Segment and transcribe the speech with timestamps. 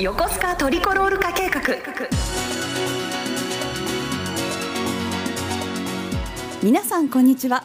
[0.00, 1.60] 横須賀トリコロール化計画。
[6.62, 7.64] 皆さんこんにちは。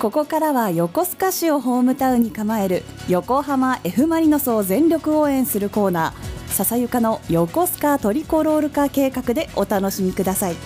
[0.00, 6.52] ここからは横須賀市をホームタウンに構える横浜 F・ マリノスを全力応援するコーナー。
[6.54, 10.56] 笹ゆかの横須賀トリコロール化計画でお楽しみください。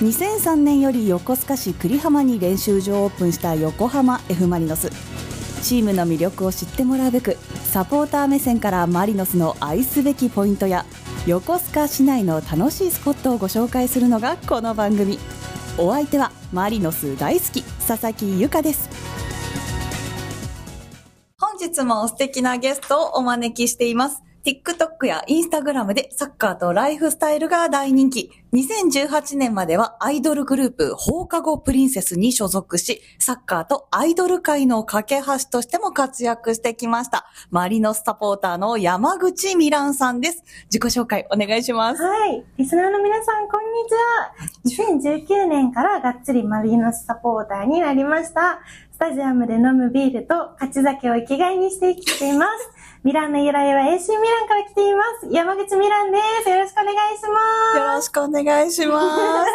[0.00, 4.92] 2003年より横須賀市久里浜に練習場をオープンした横浜 F・ マリノス。
[5.62, 10.84] チームの魅力を知ってもらうべくサポーター目線からマリノスの愛すべきポイントや
[11.26, 15.18] 横須賀市内の楽しいスポットをご紹介するのがこの番組。
[15.78, 18.88] お相手はマリノス大好き佐々木由香です。
[21.38, 24.22] 本日も素敵なゲストをお招きしています。
[24.44, 28.30] TikTok や Instagram でサッカーとライフスタイルが大人気。
[28.54, 37.26] 2018年まではアイドルグループ放課後プリンセスに所属し、サッカーとアイドル界の架け橋としても活躍してきました。
[37.50, 40.42] マリノスサポーターの山口ミランさんです。
[40.72, 42.02] 自己紹介お願いします。
[42.02, 42.42] はい。
[42.56, 43.64] リスナーの皆さん、こん
[44.72, 45.44] にちは。
[45.44, 48.60] 2019年からがっつりマリノスサポーターになりました。
[48.92, 52.79] スタジアムで飲むビールと勝ち酒を生きがいにして生きています。
[53.02, 55.28] ミランの由来は AC ミランから来ています。
[55.30, 56.50] 山口ミランです。
[56.50, 57.38] よろしくお願いしま
[57.72, 57.78] す。
[57.78, 59.00] よろしくお願いしま
[59.46, 59.50] す。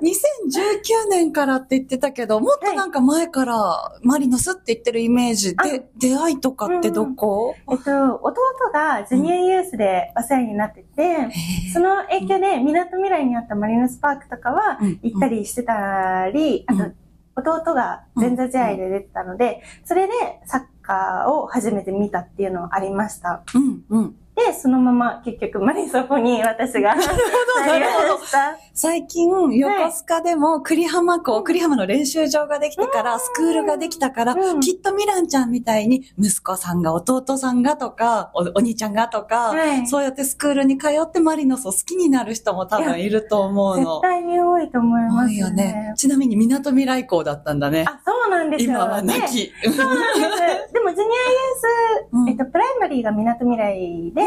[1.06, 8.34] 2019年からって言ってたけど、もっとなんか前からマリノスって言ってるイメージで、出会いとかってどこ、えっと、弟
[8.72, 11.28] がジュニアユースでお世話になってて、
[11.74, 15.00] その影響で港未来にあったマリノスパークとかはうん。
[15.02, 16.80] 行ったりしてたり、うん。
[16.80, 20.12] あと、弟が前座試合で出てたので、それで
[20.46, 23.42] サッカーを初めて見たっていうのはありました。
[23.54, 24.16] うん、うん。
[24.36, 28.56] で、そのまま結局マリソポに私がなりなるほどました。
[28.78, 29.50] 最近、横
[29.84, 44.02] 須賀でも栗浜港、栗浜の練習場ができてから、スクールができたから、うんきっとミランちゃんみたいに、息子さんが弟さんがとか、おお兄ちゃんがとか、はいそうやってスクールに通ってマリノスを好きになる人も多分いると思うの絶。
[44.02, 45.94] 対に多いと思います、多いよね。
[45.96, 47.86] ちなみに、港未来校だったんだね。
[47.88, 48.72] あ、そうなんですよ。
[48.72, 49.52] 今は亡でき。
[49.64, 50.36] そうなんで
[50.68, 50.68] す。
[50.74, 54.22] でも、ジュニアユース、うんえっと、プライマリーが港未来で、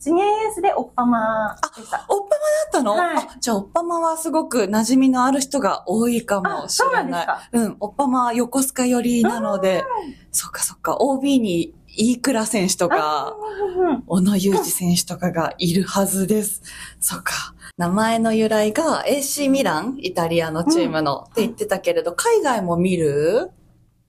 [0.00, 2.04] ジュニアユースでオッパマでした。
[2.10, 7.04] おっぱまだったの、はいあ、じゃあ、おっぱまはすごく馴染みのある人が多いかもしれない。
[7.04, 9.84] うなんですかうん、おっぱまは横須賀寄りなので、
[10.32, 13.34] そっかそっか、OB に飯倉選手とか、
[13.76, 16.62] うんうん小野裕二選手とかがいるはずです。
[17.00, 17.54] そっか。
[17.76, 23.50] 名前の由来が AC ミラン、イタリアのチームの、って言ってたけれど、海外も見る？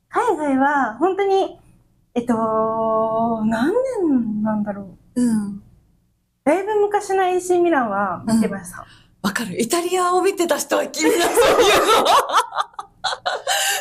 [0.10, 1.60] 海外は、本当に、
[2.16, 5.22] えっと、何年なんだろう。
[5.22, 5.62] うん。
[6.44, 8.86] だいぶ昔の AC ミランは見てました。
[9.28, 9.62] わかる。
[9.62, 12.08] イタリアを見てた人は君だ、 そういうの。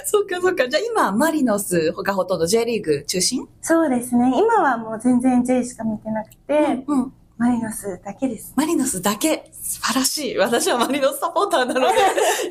[0.05, 0.69] そっかそっか。
[0.69, 3.49] じゃあ今、マリノスがほとんど J リーグ中心？
[3.63, 4.33] そうですね。
[4.37, 7.13] 今はもう全然 J しか見てなくて、うん。
[7.39, 8.55] マリノスだけです。
[8.57, 9.51] マリノスだけ？
[9.53, 10.39] 素晴らしい。
[10.39, 11.87] 私はマリノスサポーターなので、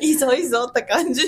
[0.06, 1.22] いいぞいいぞって感じ。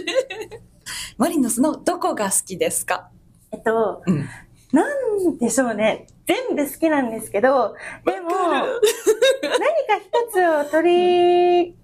[1.17, 3.09] マリノスのどこが好きですか？
[3.51, 4.29] えっと、うん。
[4.73, 6.07] なんでしょうね。
[6.27, 7.75] 全部好きなんですけど、
[8.05, 11.75] でも、何か一つを取り、ん？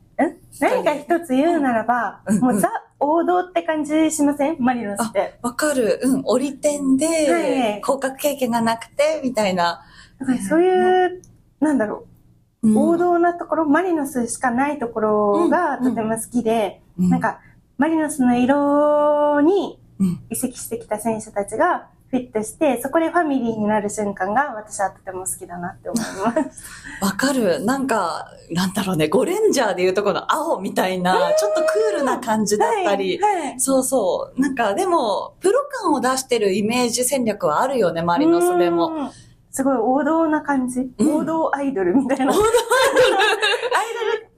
[0.60, 2.40] 何か一つ言うならば、うん。
[2.40, 4.56] もうザ王道って感じしません？
[4.60, 5.38] マリノスって。
[5.42, 5.98] わかる。
[6.02, 6.22] うん。
[6.26, 7.80] 折り点で、はい。
[7.80, 9.82] 降格経験がなくて、みたいな。
[10.20, 11.22] だからそういう、
[11.60, 12.06] なんだろ
[12.62, 12.76] う、うん。
[12.76, 15.84] 王道なところ、マリノスしかないところがうん。
[15.90, 17.10] とても好きで、うん。
[17.10, 17.40] なんか、
[17.78, 20.20] マリノスの色にうん。
[20.28, 26.64] 移籍してきた選手たちがフィットして、そこでファミリーになる瞬間が私はとても好きだなって思います。
[27.02, 27.64] わかる。
[27.64, 34.40] なんか、なんだろうね、ゴレンジャーでいうとこの青みたいな、ちょっとクールな感じだったり、はいはいそうそう。
[34.40, 38.88] なんか、でも、プロ感を出してるイメージ戦略はあるよね、マリノスでも。
[38.88, 39.10] うん。
[39.50, 40.80] すごい王道な感じ。
[40.98, 42.26] うん王道アイドルみたいな。
[42.26, 42.44] アイドル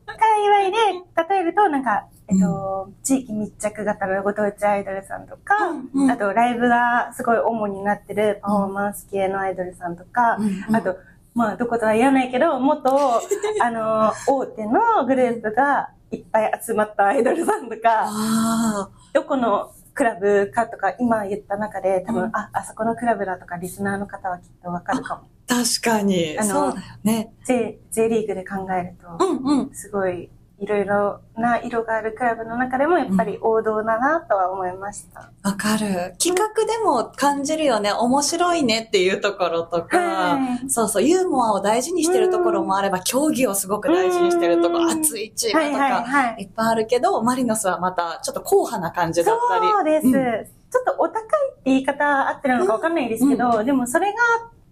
[0.07, 0.95] 界隈
[1.27, 10.97] で例えると、なんか、えっと、地域密着型のご当地アイドルさんとか、うんうんあとライブがすごい主になってるパフォーマンス系のアイドルさんとか、うんうんあと、
[11.35, 13.21] まあ、どことは言わないけど、もっと、
[13.63, 25.23] あの、大手のグループがいっぱい集まったアイドルさんとか、あどこのクラブかとか、今言った中で多分、うんあ、あそこのクラブだとか、リスナーの方はきっとわかるかも。
[25.49, 26.37] あ、確かに。
[26.39, 27.33] あのそうだよね。
[27.47, 29.75] J、J リーグで考えると、うんうん。
[29.75, 35.31] すごい、いろいろな色があるクラブの中でも、やっぱり王道だなとは思いました。
[35.43, 36.15] わかる。
[36.19, 37.93] 企画でも感じるよね。
[37.93, 49.71] 面白いねっていうところとか、はいそうそう、ユーモアを大事にしてるところもあれば、競技をすごく大事にしてるところ、うん熱いチームはいとか、はいっぱいあるけど、マリノスはまたちょっと硬派な感じだったり。
[49.71, 50.09] そうです。
[50.09, 54.19] んちょっとお高いって言い方合ってるのかわかんないですけど、でもそれが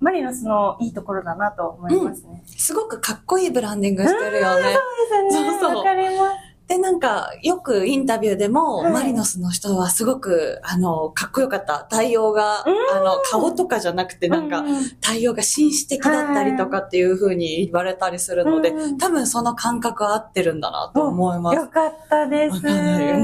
[0.05, 2.43] マリノスのいいところだなと思いますね。
[2.45, 4.62] すごくかっこいいブランディングしてるよね。
[4.62, 5.51] そうですよね。
[5.51, 6.45] そうそうわかります。
[6.69, 11.87] で、なんか、よくインタビューでも、はいマリノスの人はすごく、あの、かっこよかった。
[11.91, 14.65] 対応が、うんあの、顔とかじゃなくて、なんかう、
[15.01, 21.56] 対応が紳士的だったりとかっていう風に言われたりするのでうんうん、多分その感覚は合ってるんだなと思います。
[21.56, 22.56] よかったです。
[22.56, 23.17] わかんないう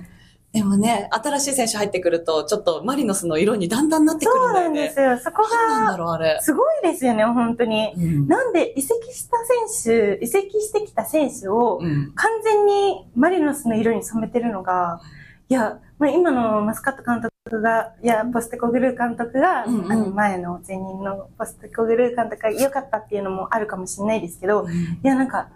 [0.00, 0.06] ん。
[0.54, 5.00] でもね、新しい選手入ってくると、ちょっとマリノスの色にだんだんなってくるそうんだよねなんです。
[5.00, 5.18] よ。
[5.18, 6.38] そこが、何なんだろう、あれ。
[6.42, 7.92] すごいですよね、本当に。
[7.96, 9.36] うんなんで移籍した
[9.82, 12.12] 選手、移籍してきた選手をうん。
[12.14, 15.00] 完全にマリノスの色に染めてるのが、
[15.48, 25.48] いや、まあ、今のマスカット監督が、いや、ポステコグルー監督が、うんうんあの前の前任のポステコグルー監督が良かったっていうのもあるかもしれないですけど、いや、なんか、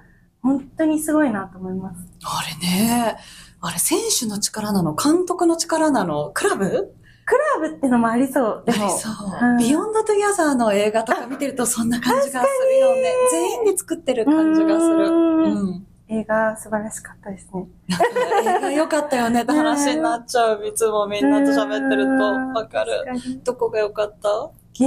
[0.43, 1.99] 本当にすごいなと思います。
[2.25, 3.17] あれね、
[3.61, 4.95] あれ選手の力なの？
[4.95, 6.31] 監督の力なの？
[6.33, 6.95] クラブ？
[7.25, 8.63] クラブってのもありそう。
[8.65, 9.13] でも、ありそう。
[9.43, 13.13] うんビヨンドトゥギャザーの映画とか見てるとそんな感じがするよね。
[13.31, 15.09] 全員で作ってる感じがする。
[15.09, 15.87] うんうん。
[16.11, 17.67] 映画素晴らしかったですね。
[18.47, 20.67] 映画良かったよねって話になっちゃう。
[20.67, 23.05] いつもみんなと喋ってるとうんわかる。
[23.45, 24.29] どこが良かった？
[24.81, 24.85] え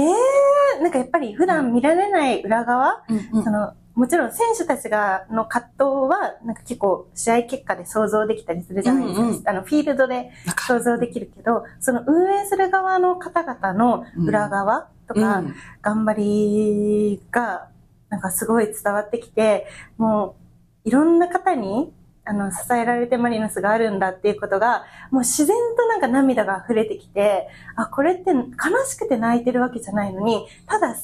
[0.80, 9.22] ー、なんかやっぱり普段見られない裏側、うんうんそのもちろん選手たちがの葛藤はなんか結構試合結果で想像できたりするじゃないですか。
[9.22, 9.48] うんうん。
[9.48, 10.30] あのフィールドで
[10.66, 15.54] 想像できるけど、その運営する側の方々の裏側とか、うん。
[15.82, 17.68] 頑張りが
[18.08, 19.66] なんかすごい伝わってきて、
[19.98, 20.36] も
[20.84, 21.92] ういろんな方に
[22.24, 28.44] あの支えられてマリノスがあるんだっていうことが、もう自然となんか涙が溢れてきて、あ、これって悲
[28.86, 31.00] しくて泣いてるわけじゃないのに、ただ好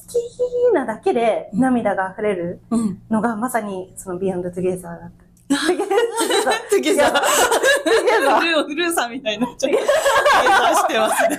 [0.71, 3.03] きなだけで涙が溢れるうん。
[3.11, 5.25] のがまさにそのビヨンドトゥゲーザーだった。
[5.49, 5.87] トゥギャ
[6.45, 6.71] ザー。
[6.71, 7.13] トゥゲーザー。
[8.21, 9.73] ルー、ルーさんみたいになっちゃう。
[9.73, 11.39] together してますね。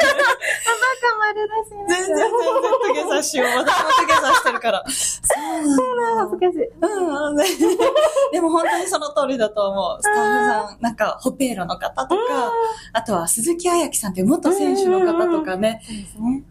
[1.88, 3.48] 全然全然 together しよう。
[3.48, 4.84] 私も together してるから。
[4.88, 6.24] そうなんだ。
[6.24, 6.70] 恥ずかしい。
[6.82, 7.46] うん、ね
[8.32, 10.02] でも本当にその通りだと思う。
[10.02, 12.52] スタッフさん、なんか、ホペイロの方とか、
[12.94, 15.82] あとは鈴木彩樹さんっていう元選手の方とかね。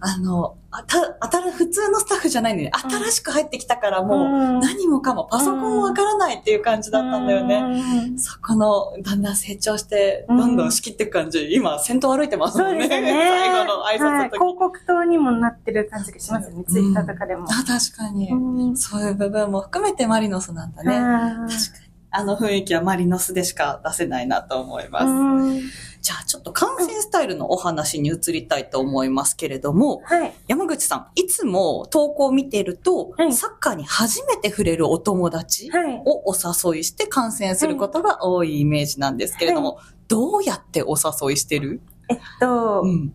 [0.00, 4.22] あの、あた、あたら、普通のスタッフじゃないのに、新しく入ってきたからもう、う
[4.58, 7.62] ん何もかもパソコンもわからないっていう感じだったんだよね。
[7.62, 8.18] ね。
[8.18, 11.48] そこの、だんだん成長して、うんどんどん仕切っていく感じ。
[11.52, 13.12] 今、先頭歩いてますもんですね。
[13.12, 14.30] 最後の挨拶はい。
[14.30, 17.46] 広告塔にもなってる感じがしますよね、ツイッターとかでも。
[17.50, 18.30] あ、確かに。
[18.30, 20.90] うんそういう部分も含めてマリノスなんだね。
[20.92, 21.87] 確かに。
[22.10, 25.04] あの雰囲気はマリノスでしか出せないなと思います。
[25.06, 25.60] うん
[26.00, 30.32] じゃあちょっと観戦スタイルのお話に移りたいと思いますけれども、はい。
[30.46, 36.02] 山口さん、いつも投稿を見てると、はいサッカーに初めて触れるお友達はい。
[36.06, 41.82] をお誘いして観戦することが多いイメージなんですけれども、どうやってお誘いしてる？
[42.08, 43.12] えっと、ん。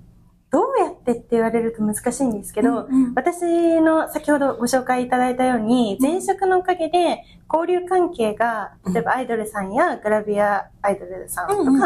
[0.53, 11.81] どうやってって言われると難しいんですけど、うん私の先ほどご紹介いただいたように、前職のおかげで交流関係が、例えばアイドルさんやグラビアアイドルさんとか、うんうん。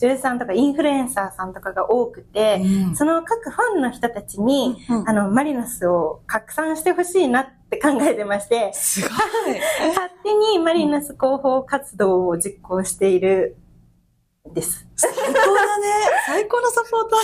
[0.00, 2.96] 女優さんとかインフルエンサーさんとかが多くて、うん。
[2.96, 5.08] その各ファンの人たちに、うん。
[5.08, 9.10] あの、マリノスを拡散してほしいなって考えてまして、すごい。
[9.94, 13.56] 勝手にマリノス広報活動を実行している
[14.50, 14.87] んです。
[14.98, 15.84] 最高だね。
[16.26, 17.16] 最高のサポータ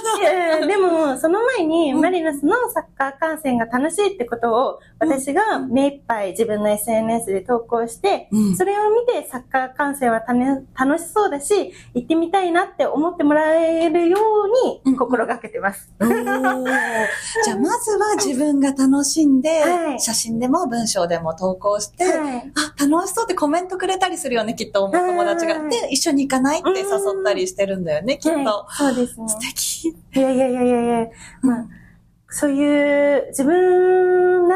[0.57, 0.67] ーだ。
[0.67, 14.19] でも、その前にマリノスのサッカー観戦が楽しいってことを、私が目いっぱい自分の SNS で投稿して、うんそれを見てサッカー観戦はたね楽しそうだし、行ってみたいなって思ってもらえるよ
[14.85, 15.93] うに心がけてます。
[16.01, 16.65] おー
[17.45, 22.53] じゃあ、 まずは自分が楽しんで、はい写真でも文章でも投稿して、はい。
[22.79, 25.55] あ、楽しそうってコメントくれたりするよね、きっとお友達が。
[25.55, 28.65] はいで、一緒に行かないって誘ったりしてるんだよね、きっと。
[28.67, 29.29] はい、そうですね。
[29.29, 29.89] 素敵。
[29.89, 31.09] いやいやいやいやいや、
[31.43, 31.67] まあ、
[32.29, 34.04] そういう自分な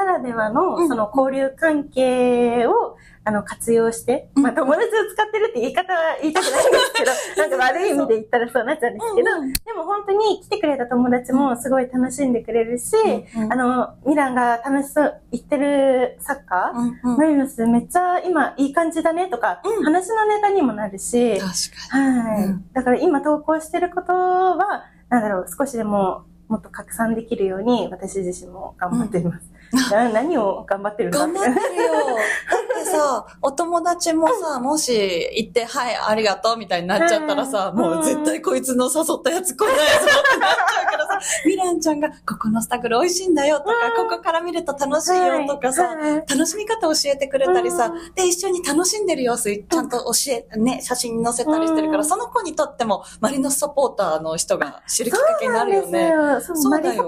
[0.08, 0.54] らではうん。
[0.54, 4.42] のその交流関係をあの活用して、うん。
[4.42, 7.10] まあ友達を使ってるって言い方は言いたくないんですけど、
[7.48, 12.94] なんか悪い意味で言ったらそうなっちゃうんですけど、うんでも本当に来てくれた友達もすごい楽しんでくれるし、
[13.36, 19.84] うんあの、ミランが楽しそう、言ってるサッカー、マリノスめっちゃ今いい感じだねとか、うん。
[19.84, 22.64] 話のネタにもなるし、はい、うん。
[22.72, 29.46] だから今投稿してることは、なんだろう、少しでももっと拡散できるように私自身も頑張っています。
[29.90, 31.18] な何を頑張ってるんに。
[31.18, 31.92] だ頑張ってるよ。
[31.92, 34.92] だってさ、 お友達もさ、もし
[35.36, 41.07] 行って、はい、ありがとうみたいになっちゃったらさ、うんもう絶対こいつの誘ったやつ来ないぞってなっちゃうからさ、
[41.46, 44.08] ミランちゃんが、ここのスタグル美味しいんだよとか、うん。
[44.08, 48.14] ここから見ると楽しいよとかさ、はいはい楽しみ方教えてくれたりさ、うん。
[48.14, 52.04] で、一緒に楽しんでる様子、ちゃんと教え、ね、写真に載せたりしてるから、うん。
[52.04, 56.12] その子にとっても、マリノスサポーターの人が知るきっかけになるよね。
[56.42, 57.02] そうマリさ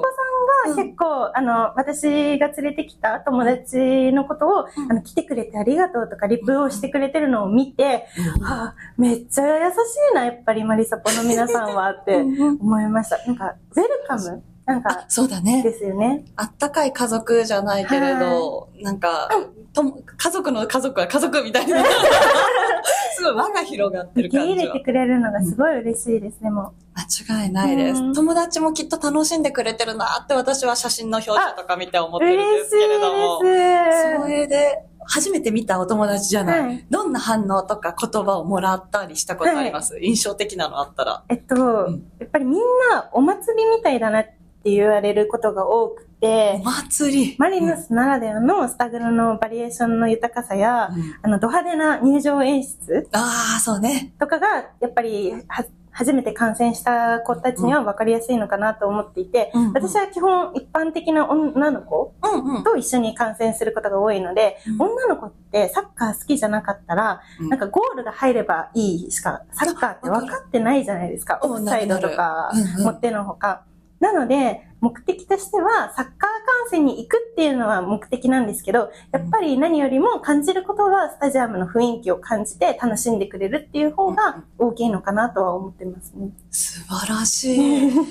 [0.69, 8.07] は結構、あの、私が連れてきた友達のことを、あの、来てくれてありがとうとか、リプをしてくれてるのを見て、
[8.45, 9.75] あめっちゃ優し
[10.12, 13.19] いな、やっぱりマリサポの皆さんはって思いました。
[13.26, 15.62] なんか、ウェルカムなんか、そうだね。
[15.62, 16.24] ですよね。
[16.36, 19.28] あったかい家族じゃないけれど、なんか、
[19.72, 21.82] とも家族の家族は家族みたいな。
[23.14, 24.80] すごい輪が広がってる感じは入れて。
[24.80, 32.20] くれるのがすごい嬉しいですね、も間違いないです、うん友達もきっと楽しんでくれてるなって私は写真の表情とか見て思っう。
[32.20, 33.42] てるんですけれども。
[33.42, 34.20] です。
[34.22, 41.25] それで、初めて見たお友達じゃない、はいどんな反応とか言葉をもらったりしたことあります、印象的なのあったら。
[41.28, 47.37] えっと、んやっぱりみんなお祭りみたいだなって言われることが多くおて、祭り。
[47.38, 54.12] マリノスならではのスタグルのバリエーションの豊かさや、うんあの、ド派手な入場演出ああ、そうね。
[54.19, 54.47] とかが、
[54.80, 62.64] やっぱりは、初めて観戦した子たちには分かりやすいのかなと思っていて、うんうん私は基本一般的な女の子うんうん。
[62.64, 71.38] と一緒に観戦することが多いので、うん女の子ってサッカー好きじゃなかったら、うんなんかゴールが入ればいいしか、サッカーって分かってないじゃないですか。
[71.42, 73.64] あオフサイドとか持ってのほか。
[74.00, 86.30] なので、目的としては、サッカー観戦に行くっていうのは目的なんですけど、やっぱり何よりも感じることは、スタジアムの雰囲気を感じて楽しんでくれるっていう方が大きいのかなとは思ってますね。
[86.50, 87.94] 素晴らしい。
[87.94, 88.02] な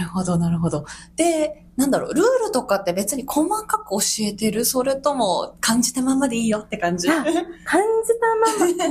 [0.00, 0.84] るほど、なるほど。
[1.16, 4.64] で、なんだろう、ルールとかって別に細かく教えてる？
[4.64, 7.08] それとも感じたままでいいよって感じ？
[7.08, 8.88] あ感じたまま、 聞いてく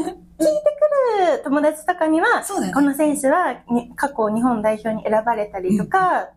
[1.35, 6.29] る友達とかには、ねこの選手はに過去日本代表に選ばれたりとか、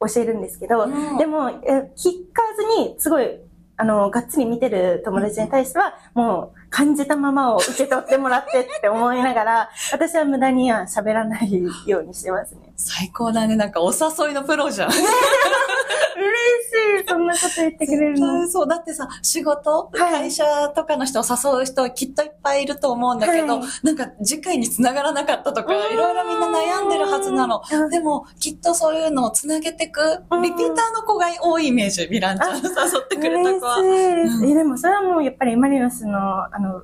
[0.00, 3.38] 教えるんですけど、うんでも、え聞かずに、すごい、
[3.78, 12.72] あの、がっつり見てる友達に対しては、もう、感じたままを受け取ってもらってって思いながら、 私は無駄には喋らないようにしてますね。
[12.76, 13.56] 最高だね。
[13.56, 14.90] なんかお誘いのプロじゃん。
[16.16, 18.48] 嬉しいそんなこと言ってくれるの。
[18.48, 20.12] そう、だってさ、仕事、はい。
[20.26, 23.86] 会社とかの人を誘う人きっといっぱいいると思うんだけど、はい。
[23.86, 27.62] なんか次回に繋がらなかったとか、うんいろいろみんな悩んでるはずなの。
[27.70, 27.90] うん。
[27.90, 30.00] でも、きっとそういうのを繋げてく、
[30.30, 30.42] うん。
[30.42, 32.56] リピーターの子が多いイメージ、ミランちゃん。
[32.56, 32.62] 誘
[33.04, 33.78] ってくれた子は。
[33.80, 34.16] 嬉しい。
[34.16, 34.44] です。
[34.44, 34.50] うん。
[34.50, 36.82] えでもそれはもうやっぱりマリノスの、あの、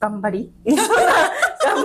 [0.00, 0.52] 頑張り？
[0.66, 0.76] 頑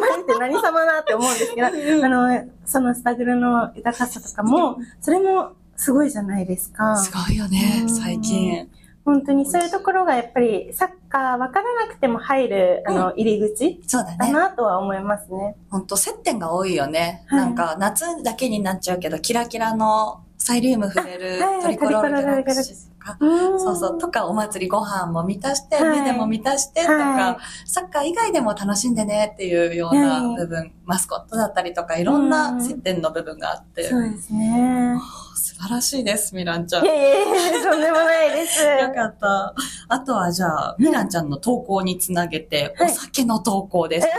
[0.01, 6.97] 張りって何様だって思うんですけど、あの、そのスタグルの豊かさとかも、それもすごいじゃないですか。
[6.97, 8.67] すごいよねう、ん最近。
[9.05, 14.17] 本当にそういうところがやっぱりサッカー分からなくても入る、あの、入り口そうだね。
[14.17, 15.55] だなとは思いますね。
[15.69, 17.23] ほんと接点が多いよね。
[17.27, 34.97] はいなんか夏だけになっちゃうけど、キラキラのサイリウム触れるトリコロールギャラクシーとか、そそうそう、とかお祭りご飯も満たして、はい目でも満たしてとはか、サッカー以外でも楽しんでねっていうようなはい部分、マスコットだったりとか、いろんな接点の部分があって、そうですね。
[35.35, 36.85] 素晴らしいです、ミランちゃん。
[36.85, 38.63] いやいやいや、とんでもないです。
[38.63, 39.53] よかった。
[39.89, 44.13] あとはじゃあ、ミランちゃんの投稿につなげて、はいお酒の投稿ですね。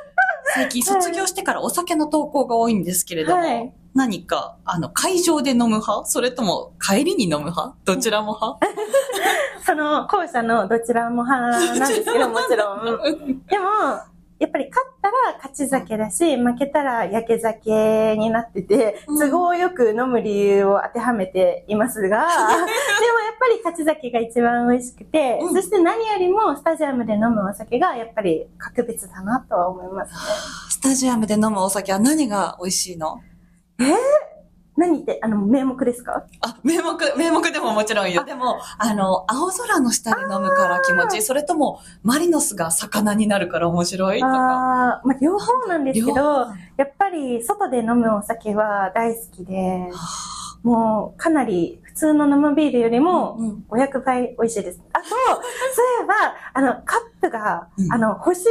[0.54, 6.04] 最近卒業してからお酒の投稿が多いんですけれども、はい何か、あの、会場で飲む派？
[6.06, 7.74] それとも帰りに飲む派？
[7.84, 8.58] どちらも派？
[9.64, 12.84] その、後者のどちらも派なんですけど、 もちろん。
[13.46, 13.66] でも、
[14.40, 19.30] やっぱり勝ったら勝ち酒だし、負けたら焼け酒になってて、うん。
[19.30, 22.28] 都合よく飲む理由を当てはめていますが、 でもやっ
[23.38, 25.54] ぱり勝ち酒が一番美味しくて、うん。
[25.54, 30.18] そして何よりもスタジアムで飲むお酒がやっぱり格別だなとは思いますね。
[30.68, 33.20] スタジアムで飲むお酒は何が美味しいの？
[34.76, 35.02] 何？
[35.02, 36.24] って、あの、名目ですか？
[36.40, 38.24] あ、名目、名目でももちろんいいよ。
[38.24, 41.22] でも、あの、青空の下で飲むから気持ちいい。
[41.22, 44.32] それとも、マリノスが魚になるから面白いとか。
[44.32, 45.08] あー。
[45.08, 49.90] まあ、両方なんですけ両ど方、やっぱり外で飲むお酒は大好きで、
[50.64, 53.64] もうかなり普通の生ビールよりもうんうん。
[53.70, 54.80] 500倍美味しいです。
[54.92, 56.14] あと、 そういえば、
[56.52, 57.92] あの、カップが、うん。
[57.92, 58.44] あの、星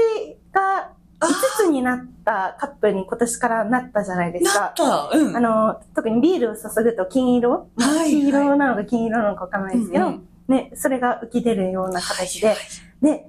[0.54, 0.92] が
[1.28, 5.10] 5つになったカップに今年からなったじゃないですなっか。
[5.12, 5.18] た。
[5.18, 5.36] うん。
[5.36, 12.56] あの、特にビールを注ぐと金色、まあはい黄色なのか金色なのかわからないですけど、うんうんね、それが浮き出るような形で、
[13.02, 13.28] で、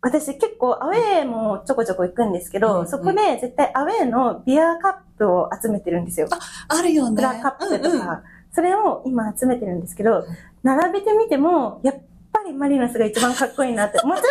[0.00, 6.28] 私結構アウェーもちょこちょこ行くんですけど、うんうんそこで絶対アウェーのビアカップを集めてるんですよ。
[6.68, 7.16] あるよね。
[7.16, 8.18] プラカップとか、うんうん
[8.54, 10.26] それを今集めてるんですけど、
[10.62, 11.94] 並べてみても、やっ
[12.32, 13.98] ぱりマリノスが一番かっこいいなって。
[14.04, 14.22] もち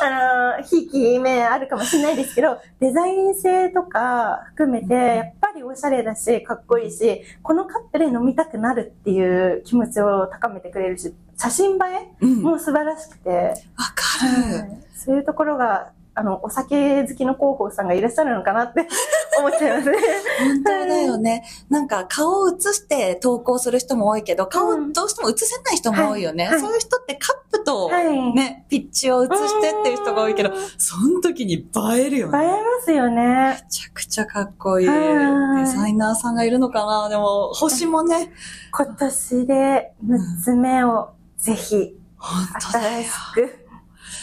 [0.00, 11.78] ろん、 あの、ひいき面あるかもしれないですけど、デザイン性とか含めて、やっぱりおしゃれだし、かっこいいし、このカップで飲みたくなるっていう気持ちを高めてくれるし、写真映
[12.20, 12.44] えうん。
[12.44, 14.58] わも素晴らしくて、かる。
[14.58, 18.88] はいそういうところが、あの、お酒好きの広報さんがいらっしゃるのかなって
[19.38, 19.96] 思っちゃいますね。
[20.40, 21.44] 本当だよね。
[21.70, 26.44] なんか顔を映して投稿する人も多いけど、顔うんどうしても映せない人も多いよね。
[26.44, 32.46] はいはいそういう人ってカップとはいね、ピッチを映してっていう人が多いけど、その時に映えるよ映えね。
[32.46, 33.60] ますよね。
[33.62, 34.86] めちゃくちゃかっこいい。
[34.86, 38.32] デはいザイナーさんがいるのかなでも、星もね、
[38.72, 43.10] 今年で6つ目をぜひ本当し。
[43.34, 43.68] く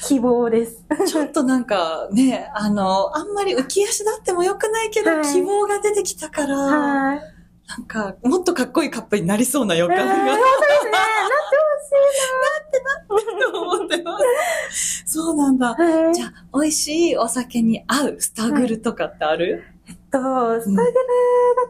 [0.08, 0.84] 希望です。
[1.06, 7.35] ちょっとなんかね、あの、あんまり浮き足立ってもよくないけど、はい希望が出てきたから、はい。
[7.68, 10.04] なんか、もっとかっこいいカップになりそうな予感が。
[10.04, 10.40] 本当で
[10.80, 10.92] すね。
[12.42, 14.18] なってと思ってま
[14.72, 15.04] す。
[15.08, 15.76] そうなんだ。
[16.14, 19.64] じゃあ、美味しいお酒に合うスタグルとかってある、
[20.16, 20.94] と、スタグル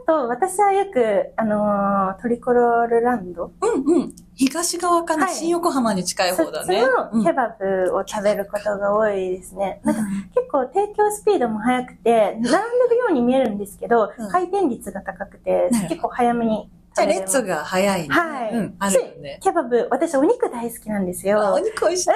[0.06, 3.52] だと、私はよく、あのートリコロールランド。
[3.62, 4.16] うん、うん。
[4.36, 5.36] 東側かな、はい。
[5.36, 6.84] 新横浜に近い方だね。
[7.14, 9.82] のケバブを食べることが多いですね。
[9.84, 9.96] うん。
[9.96, 12.62] なんか結構提供スピードも速くて、並んでる
[12.98, 14.30] ように見えるんですけど、うん。
[14.30, 17.08] 回転率が高くて結構早めにじゃあ。
[17.08, 18.16] 列が早いね。
[18.16, 19.40] はいうん、あるよね。
[19.44, 21.66] ケバブ、私お肉大好きなんですあおよ。
[21.66, 22.10] 肉美味しい。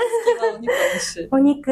[0.55, 1.27] お肉美味しい。
[1.31, 1.71] お肉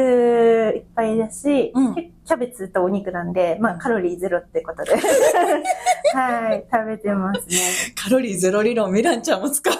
[0.76, 1.96] いっぱいだし、うん
[2.28, 4.92] キャベツとお肉なんで、まあカロリーゼロってことで。
[6.14, 7.56] はい、食べてますね。
[7.96, 9.74] カロリーゼロ理論、ミランちゃんも使う。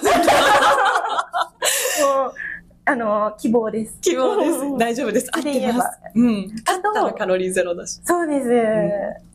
[2.28, 2.32] う、
[2.86, 3.98] あの、希望です。
[4.00, 4.50] 希望です。
[4.60, 5.28] うん大丈夫です。
[5.30, 5.98] 合ってます。
[6.14, 6.50] うん。
[6.66, 8.00] ああったらカロリーゼロだし。
[8.02, 8.48] そうです。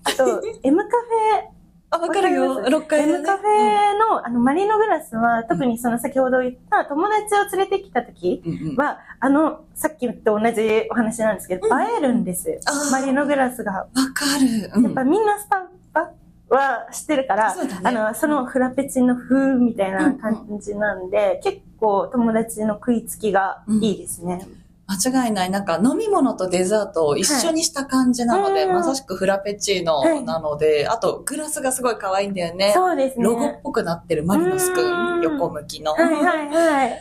[0.06, 1.63] あと、M カフェ、
[1.94, 2.56] あ、わかるよ。
[2.56, 3.24] わかります6階で、ね。
[3.24, 8.42] カフェの、あの、マリノグラスは、特にその先ほど言った友達を連れてきた時
[8.78, 12.60] は、あの、さっきと同じお話なんですけど、うん映えるんですよ。
[12.92, 13.72] マリノグラスが。
[13.72, 14.72] わかる。
[14.76, 16.12] うんやっぱみんなスタバ
[16.50, 24.48] は知ってるから、あの、そのフラペチーノ風みたいな感じなんで、結構友達の食いつきがいいですね。
[24.86, 25.50] 間違いない。
[25.50, 32.72] なんか飲み物とデザートを一緒にした感じなので、はいまさしくフラペチーノなので、あとグラスがすごい可愛いんだよね。
[32.74, 33.24] そうですね。
[33.24, 35.94] ロゴっぽくなってるマリノスくうんん、横向きの。
[35.94, 37.00] はいはいはい。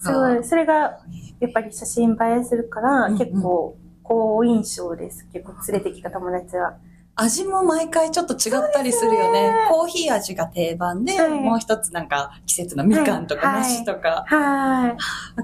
[0.00, 0.44] すごい。
[0.44, 0.98] それが、が
[1.40, 5.26] やっぱり写真映えするから、結構、好印象です。
[5.32, 6.76] 結構連れてきた友達は。
[7.20, 9.52] 味も毎回ちょっと違ったりするよね。
[9.68, 14.24] コーヒー味が定番で、はいもう一つなんか季節のみかんとかはい梨とか。
[14.26, 14.90] はい。
[14.90, 14.96] わ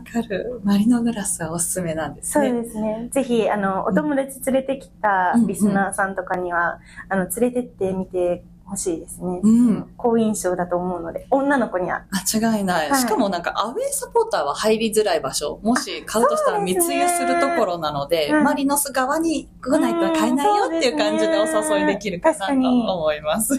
[0.04, 0.60] かる。
[0.62, 2.62] マリノグラスはおすすめなんですそうね。
[2.62, 3.08] ですね。
[3.12, 9.40] ぜひ、あの、お友達連れてきたリスナーさんとかには、あの、連れてってみてほしいですね。
[9.42, 12.04] うん好印象だと思うので、女の子には。
[12.10, 12.90] 間違いない。
[12.90, 15.60] はいしかもなんかアウェーサポーターは入りづらい場所。
[15.62, 23.56] もし買うとしたら密輸するところなので、はいマリノス側に来ないと買えないよっていう感じでお誘いできるかなと思います。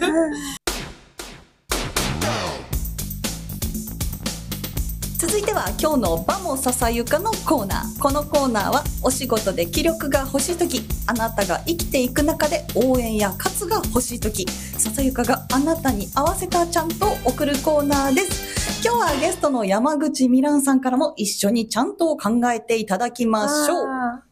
[5.26, 8.00] 続いては今日のバモささゆかのコーナー。
[8.00, 18.86] このコーナーはお仕事で気力が欲しいとき、あなたが生きていく中で応援や活が欲しいとき、ささゆかがあなたに合わせたちゃんと送るコーナーです。
[18.86, 23.86] 今日はゲストの山口みらんさんからも一緒にちゃんと考えていただきましょう。
[23.88, 24.22] あ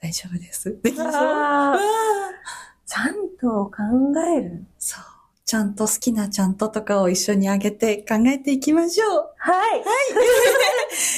[0.00, 0.80] 大丈夫です？
[0.82, 1.78] できーそうあーあー
[2.86, 3.72] ちゃんと考
[4.38, 4.64] える？
[4.78, 5.04] そう。
[5.46, 9.10] ちゃんと好きなちゃんととかを一緒にあげて考えていきましょう。
[9.36, 9.80] はい。
[9.80, 9.90] 今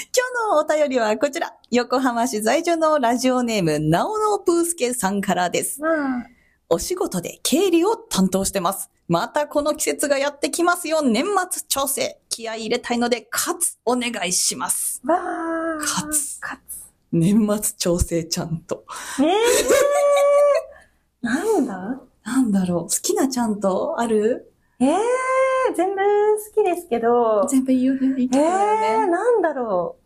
[0.02, 1.54] 日のお便りはこちら。
[1.70, 5.80] 横浜市在住のラジオネーム、なおのぷうすけさんからです。
[5.80, 6.26] まあ、
[6.68, 8.90] お仕事で経理を担当してます。
[9.06, 11.02] またこの季節がやってきますよ。
[11.02, 12.18] 年末調整。
[12.28, 15.00] 気合い入れたいので、かつお願いします。
[15.04, 15.78] わー。
[15.78, 16.60] 勝つ勝
[17.12, 18.84] 年末調整ちゃんと。
[19.20, 19.24] え。
[21.22, 22.00] なんだ？
[22.26, 22.82] なんだろう。
[22.82, 24.52] 好きなちゃんとある？
[24.80, 29.06] ええー、全部好きですけど、全部言う言いえたいよえー、ね。
[29.06, 29.96] なんだろ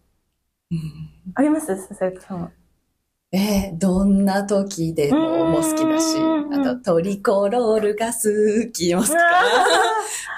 [0.71, 0.75] う。
[0.75, 0.81] うん
[1.35, 1.67] あります？
[1.89, 2.51] 笹ゆかさんは。
[3.33, 9.19] えーどんな時でもも好きだし、うんあとトリコロールが好きますか？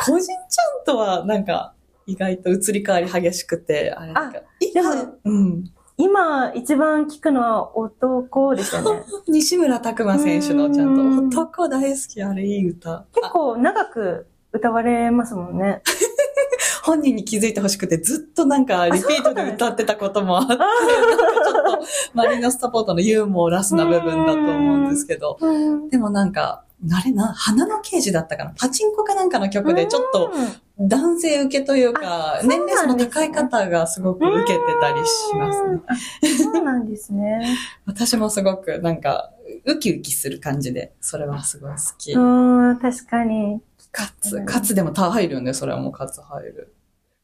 [0.07, 1.75] 個人ちゃんとはなんか
[2.07, 4.91] 意外と移り変わり激しくて、あれなんか、いでも
[5.25, 5.65] うん。
[5.97, 9.03] 今一番聞くのは男ですよね。
[9.29, 13.05] 西村拓真選手のちゃんと、うん男大好き、あれいい歌。
[13.15, 15.83] 結構長く歌われますもんね。
[16.85, 28.51] 本人に気づいてほしくてずっとなんかリピートで歌ってたこともあって、ちょっとマリノスサポートのユーモラスな部分だと思うんですけど、うんでもなんか、あれな、花の刑事だったかな？
[28.59, 30.33] パチンコかなんかの曲でちょっと
[30.81, 35.81] 男性受けというか、年齢層の高い方がすごく受けてたりしますね。
[36.23, 36.39] うん。
[36.39, 37.57] そうなんですね。
[37.87, 39.31] 私もすごくなんか、
[39.65, 42.13] ウキウキする感じで、それはすごい好き。
[42.13, 43.61] うん、確かに。
[43.93, 46.75] カツ、カツでもた入るよね、それはもうカツ入る。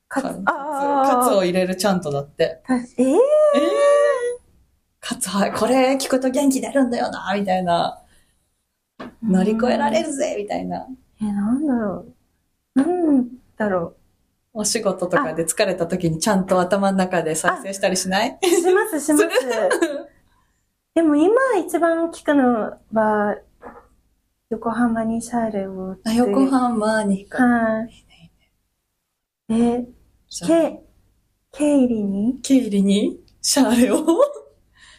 [0.06, 2.60] カツ、、あカツあ、を入れるちゃんとだって。
[2.66, 3.18] たえー、ええ
[5.00, 7.98] カツ入る、これ聞くと元気出るんだよな、みたいな。
[9.22, 10.86] 乗り越えられるぜみたいな。
[11.20, 12.06] え、なんだろ
[12.74, 12.80] う。
[12.80, 13.96] なんだろ
[14.52, 18.38] お仕事とかで疲れた時にちゃんと頭の中で再生したりしない？
[18.42, 18.46] う。
[18.46, 19.26] します、します。
[20.94, 21.34] でも今
[21.64, 23.36] 一番聞くのは、
[24.50, 25.96] 横浜にシャーレを。
[26.04, 27.36] あ横浜に行く。
[27.40, 28.08] はい。
[29.48, 29.88] で、
[30.46, 30.82] け、
[31.52, 32.40] 経理に？
[32.42, 33.20] 経理に？
[33.40, 34.04] シャーレを？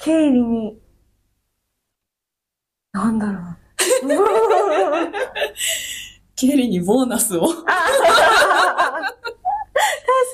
[0.01, 0.79] 経理に、
[2.93, 3.57] なんだろう。
[6.35, 7.47] 経理にボーナスを。
[7.47, 7.63] 確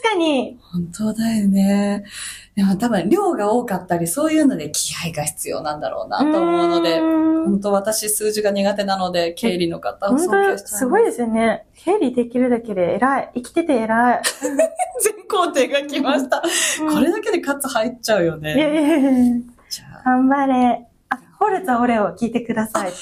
[0.04, 0.58] かに。
[0.71, 2.04] 本当だよね。
[2.56, 10.80] でも多分量が多かったり、そういうので気合が必要なんだろうなと思うので、本本当私数字が苦手なので、経理の方を尊敬当したい。
[10.80, 11.65] すごいですよね。
[11.75, 13.32] 経理できるだけで偉い。
[13.36, 14.21] 生きてて偉い。
[15.01, 16.41] 全工程が来ました。
[16.41, 18.62] これだけでカツ入っちゃうよいやいね。
[18.62, 19.36] やいやいや
[20.06, 20.88] 頑張れ。
[21.36, 22.98] あ、ホルツァオレを聞いてくださいと。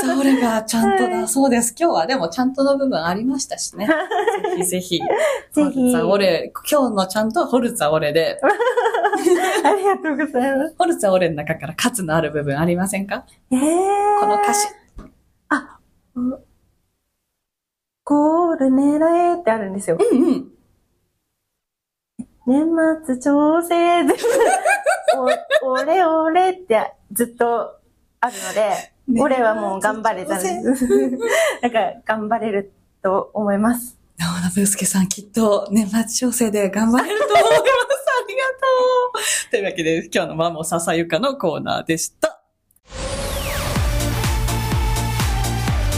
[0.00, 1.16] それがちゃんとだ。
[1.18, 1.74] はいそうです。
[1.78, 3.86] 今日はでもちゃんとの部分ありましたしね。
[3.86, 3.92] ぜ
[4.56, 5.00] ひぜひ。
[5.52, 8.40] ぜひホルツァオレ、今日のちゃんとホルツァオレで、
[9.64, 10.74] ありがとうございます。
[10.78, 13.24] ホルツァオレの中からカツのある部分ありませんか？
[13.50, 13.60] えー、
[14.20, 14.68] この歌詞。
[18.04, 19.98] ゴール狙えってあるんですよ。
[20.00, 20.48] うんうん。
[22.48, 22.66] 年
[23.04, 24.14] 末調整で、
[25.62, 27.76] お、俺俺ってずっと
[28.20, 30.86] あるので、俺はもう頑張れたんです。
[31.60, 33.98] なんか頑張れると思います。
[34.16, 37.52] 直野ブースケさんきっと年末調整で頑張れると思います。
[37.52, 38.56] ありがと
[39.46, 39.50] う。
[39.50, 42.40] というわけで今日のマモささゆかのコーナーでした。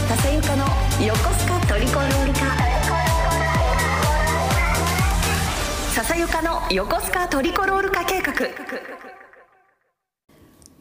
[0.09, 0.65] 笹ゆかの
[1.05, 1.30] 横
[6.73, 8.33] 横須賀トリコロール化計画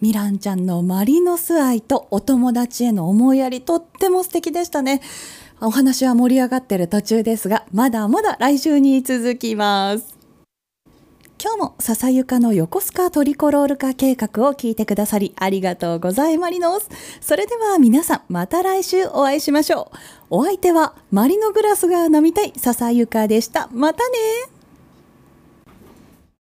[0.01, 5.03] ミランちゃんのマリノス愛とお友達への思いやりとっても素敵でしたね。
[5.61, 10.17] お話は盛り上がってる途中ですが、まだまだ来週に続きます。
[11.43, 16.89] 今日も笹ゆかの横須賀トリコロール化計画を聞いてくださりありがとうございまりのす。
[17.21, 19.97] それでは皆さんまた来週お会いしましょう。
[20.31, 23.69] お相手はマリノグラスが飲みたい笹ゆかでした。
[23.73, 24.60] またね